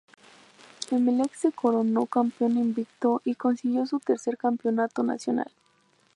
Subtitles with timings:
[0.89, 5.51] Emelec se coronó campeón invicto, y consiguió su tercer campeonato nacional.